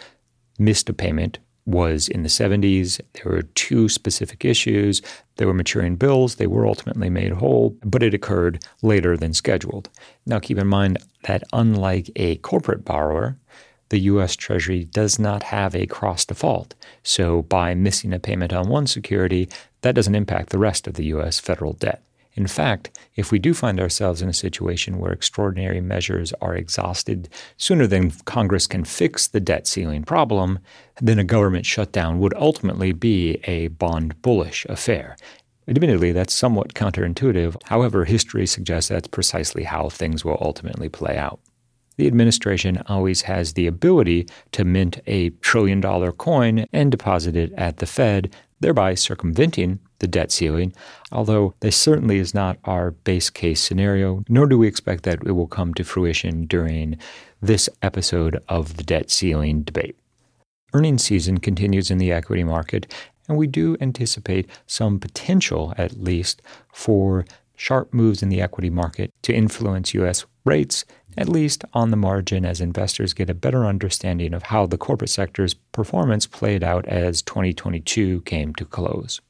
missed 0.58 0.88
a 0.88 0.92
payment 0.92 1.38
was 1.66 2.08
in 2.08 2.22
the 2.22 2.28
70s. 2.28 3.00
There 3.12 3.32
were 3.32 3.42
two 3.42 3.88
specific 3.88 4.44
issues. 4.44 5.02
There 5.36 5.46
were 5.46 5.54
maturing 5.54 5.96
bills. 5.96 6.36
They 6.36 6.46
were 6.46 6.66
ultimately 6.66 7.10
made 7.10 7.32
whole, 7.32 7.76
but 7.84 8.02
it 8.02 8.14
occurred 8.14 8.64
later 8.82 9.16
than 9.16 9.32
scheduled. 9.32 9.88
Now, 10.26 10.38
keep 10.38 10.58
in 10.58 10.66
mind 10.66 10.98
that 11.24 11.44
unlike 11.52 12.10
a 12.16 12.36
corporate 12.36 12.84
borrower, 12.84 13.38
the 13.90 14.00
U.S. 14.00 14.34
Treasury 14.36 14.84
does 14.84 15.18
not 15.18 15.42
have 15.44 15.74
a 15.74 15.86
cross 15.86 16.24
default. 16.24 16.74
So, 17.02 17.42
by 17.42 17.74
missing 17.74 18.12
a 18.12 18.18
payment 18.18 18.52
on 18.52 18.68
one 18.68 18.86
security, 18.86 19.48
that 19.82 19.94
doesn't 19.94 20.14
impact 20.14 20.50
the 20.50 20.58
rest 20.58 20.86
of 20.86 20.94
the 20.94 21.04
U.S. 21.06 21.38
federal 21.38 21.74
debt. 21.74 22.02
In 22.34 22.46
fact, 22.46 22.96
if 23.16 23.32
we 23.32 23.40
do 23.40 23.52
find 23.52 23.80
ourselves 23.80 24.22
in 24.22 24.28
a 24.28 24.32
situation 24.32 24.98
where 24.98 25.12
extraordinary 25.12 25.80
measures 25.80 26.32
are 26.40 26.54
exhausted 26.54 27.28
sooner 27.56 27.86
than 27.86 28.12
Congress 28.24 28.68
can 28.68 28.84
fix 28.84 29.26
the 29.26 29.40
debt 29.40 29.66
ceiling 29.66 30.04
problem, 30.04 30.60
then 31.00 31.18
a 31.18 31.24
government 31.24 31.66
shutdown 31.66 32.20
would 32.20 32.32
ultimately 32.34 32.92
be 32.92 33.40
a 33.44 33.68
bond 33.68 34.22
bullish 34.22 34.64
affair. 34.68 35.16
Admittedly, 35.66 36.12
that's 36.12 36.32
somewhat 36.32 36.74
counterintuitive. 36.74 37.56
However, 37.64 38.04
history 38.04 38.46
suggests 38.46 38.88
that's 38.88 39.08
precisely 39.08 39.64
how 39.64 39.88
things 39.88 40.24
will 40.24 40.38
ultimately 40.40 40.88
play 40.88 41.18
out 41.18 41.40
the 42.00 42.06
administration 42.06 42.82
always 42.86 43.20
has 43.22 43.52
the 43.52 43.66
ability 43.66 44.26
to 44.52 44.64
mint 44.64 44.98
a 45.06 45.28
trillion 45.42 45.82
dollar 45.82 46.12
coin 46.12 46.64
and 46.72 46.90
deposit 46.90 47.36
it 47.36 47.52
at 47.58 47.76
the 47.76 47.84
Fed, 47.84 48.34
thereby 48.60 48.94
circumventing 48.94 49.78
the 49.98 50.06
debt 50.06 50.32
ceiling, 50.32 50.72
although 51.12 51.52
this 51.60 51.76
certainly 51.76 52.16
is 52.16 52.32
not 52.32 52.56
our 52.64 52.92
base 52.92 53.28
case 53.28 53.60
scenario, 53.60 54.24
nor 54.30 54.46
do 54.46 54.56
we 54.56 54.66
expect 54.66 55.02
that 55.02 55.22
it 55.26 55.32
will 55.32 55.46
come 55.46 55.74
to 55.74 55.84
fruition 55.84 56.46
during 56.46 56.96
this 57.42 57.68
episode 57.82 58.42
of 58.48 58.78
the 58.78 58.82
debt 58.82 59.10
ceiling 59.10 59.60
debate. 59.60 59.94
Earnings 60.72 61.04
season 61.04 61.36
continues 61.36 61.90
in 61.90 61.98
the 61.98 62.12
equity 62.12 62.44
market, 62.44 62.90
and 63.28 63.36
we 63.36 63.46
do 63.46 63.76
anticipate 63.78 64.48
some 64.66 64.98
potential, 64.98 65.74
at 65.76 66.00
least, 66.00 66.40
for 66.72 67.26
sharp 67.56 67.92
moves 67.92 68.22
in 68.22 68.30
the 68.30 68.40
equity 68.40 68.70
market 68.70 69.12
to 69.20 69.34
influence 69.34 69.92
U.S. 69.92 70.24
rates 70.46 70.86
at 71.20 71.28
least 71.28 71.66
on 71.74 71.90
the 71.90 71.98
margin 71.98 72.46
as 72.46 72.62
investors 72.62 73.12
get 73.12 73.28
a 73.28 73.34
better 73.34 73.66
understanding 73.66 74.32
of 74.32 74.44
how 74.44 74.64
the 74.64 74.78
corporate 74.78 75.10
sector's 75.10 75.52
performance 75.52 76.26
played 76.26 76.64
out 76.64 76.86
as 76.86 77.20
2022 77.20 78.22
came 78.22 78.54
to 78.54 78.64
close. 78.64 79.20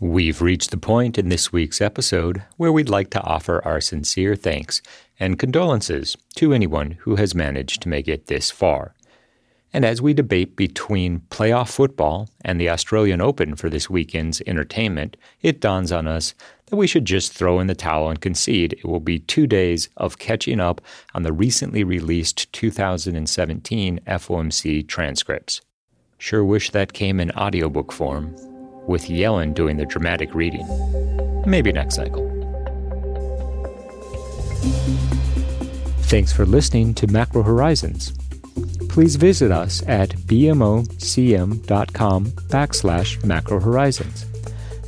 We've 0.00 0.40
reached 0.40 0.70
the 0.70 0.78
point 0.78 1.18
in 1.18 1.28
this 1.28 1.52
week's 1.52 1.82
episode 1.82 2.42
where 2.56 2.72
we'd 2.72 2.88
like 2.88 3.10
to 3.10 3.22
offer 3.22 3.62
our 3.62 3.78
sincere 3.78 4.34
thanks 4.34 4.80
and 5.20 5.38
condolences 5.38 6.16
to 6.36 6.54
anyone 6.54 6.92
who 7.00 7.16
has 7.16 7.34
managed 7.34 7.82
to 7.82 7.90
make 7.90 8.08
it 8.08 8.28
this 8.28 8.50
far. 8.50 8.94
And 9.70 9.84
as 9.84 10.00
we 10.00 10.14
debate 10.14 10.56
between 10.56 11.20
playoff 11.30 11.70
football 11.70 12.30
and 12.42 12.58
the 12.58 12.70
Australian 12.70 13.20
Open 13.20 13.54
for 13.54 13.68
this 13.68 13.90
weekend's 13.90 14.42
entertainment, 14.46 15.18
it 15.42 15.60
dawns 15.60 15.92
on 15.92 16.06
us 16.06 16.34
that 16.72 16.78
we 16.78 16.86
should 16.86 17.04
just 17.04 17.34
throw 17.34 17.60
in 17.60 17.66
the 17.66 17.74
towel 17.74 18.08
and 18.08 18.22
concede 18.22 18.72
it 18.72 18.86
will 18.86 18.98
be 18.98 19.18
two 19.18 19.46
days 19.46 19.90
of 19.98 20.16
catching 20.16 20.58
up 20.58 20.80
on 21.12 21.22
the 21.22 21.30
recently 21.30 21.84
released 21.84 22.50
2017 22.54 24.00
FOMC 24.06 24.88
transcripts. 24.88 25.60
Sure 26.16 26.42
wish 26.42 26.70
that 26.70 26.94
came 26.94 27.20
in 27.20 27.30
audiobook 27.32 27.92
form, 27.92 28.32
with 28.86 29.08
Yellen 29.08 29.52
doing 29.52 29.76
the 29.76 29.84
dramatic 29.84 30.34
reading. 30.34 30.66
Maybe 31.46 31.72
next 31.72 31.96
cycle. 31.96 32.26
Thanks 36.04 36.32
for 36.32 36.46
listening 36.46 36.94
to 36.94 37.06
Macro 37.06 37.42
Horizons 37.42 38.14
please 38.92 39.16
visit 39.16 39.50
us 39.50 39.82
at 39.88 40.10
bmocm.com 40.10 40.86
backslash 42.26 43.24
macro 43.24 43.58
horizons. 43.58 44.26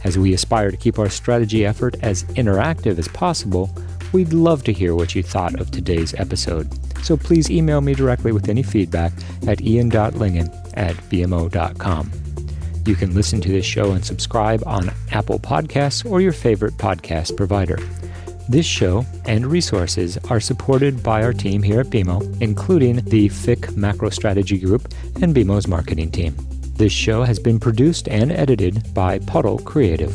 As 0.05 0.19
we 0.19 0.35
aspire 0.35 0.71
to 0.71 0.77
keep 0.77 0.99
our 0.99 1.09
strategy 1.09 1.65
effort 1.65 1.97
as 2.03 2.25
interactive 2.35 2.99
as 2.99 3.09
possible, 3.09 3.75
we'd 4.13 4.33
love 4.33 4.63
to 4.65 4.73
hear 4.73 4.95
what 4.95 5.15
you 5.15 5.23
thought 5.23 5.59
of 5.59 5.71
today's 5.71 6.15
episode. 6.15 6.71
So 7.05 7.17
please 7.17 7.51
email 7.51 7.81
me 7.81 7.95
directly 7.95 8.33
with 8.33 8.49
any 8.49 8.63
feedback 8.63 9.13
at 9.47 9.61
ian.lyngen 9.63 10.73
at 10.77 10.95
bmo.com. 11.11 12.13
You 12.87 12.95
can 12.95 13.15
listen 13.15 13.41
to 13.41 13.49
this 13.49 13.65
show 13.65 13.93
and 13.93 14.05
subscribe 14.05 14.63
on 14.67 14.91
Apple 15.11 15.39
Podcasts 15.39 16.09
or 16.09 16.21
your 16.21 16.33
favorite 16.33 16.75
podcast 16.75 17.35
provider. 17.37 17.79
This 18.47 18.67
show 18.67 19.07
and 19.25 19.47
resources 19.47 20.19
are 20.29 20.41
supported 20.41 21.03
by 21.03 21.23
our 21.23 21.33
team 21.33 21.63
here 21.63 21.81
at 21.81 21.87
BMO, 21.87 22.43
including 22.43 22.97
the 22.97 23.31
FICC 23.31 23.75
Macro 23.75 24.11
Strategy 24.11 24.59
Group 24.59 24.93
and 25.23 25.35
BMO's 25.35 25.67
marketing 25.67 26.11
team. 26.11 26.37
This 26.77 26.93
show 26.93 27.23
has 27.23 27.39
been 27.39 27.61
produced 27.61 28.09
and 28.09 28.33
edited 28.33 28.93
by 28.95 29.21
Puddle 29.21 29.59
Creative. 29.59 30.13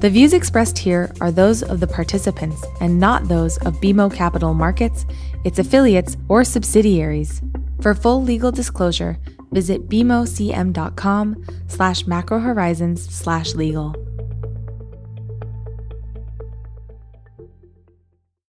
The 0.00 0.08
views 0.08 0.32
expressed 0.32 0.78
here 0.78 1.12
are 1.20 1.30
those 1.30 1.62
of 1.62 1.80
the 1.80 1.86
participants 1.86 2.64
and 2.80 2.98
not 2.98 3.28
those 3.28 3.58
of 3.58 3.74
BMO 3.80 4.14
Capital 4.14 4.54
Markets, 4.54 5.04
its 5.44 5.58
affiliates, 5.58 6.16
or 6.28 6.42
subsidiaries. 6.42 7.42
For 7.82 7.94
full 7.94 8.22
legal 8.22 8.50
disclosure, 8.50 9.18
visit 9.52 9.88
bmocm.com 9.88 11.44
slash 11.66 12.04
macrohorizons 12.04 12.98
slash 12.98 13.54
legal. 13.54 13.94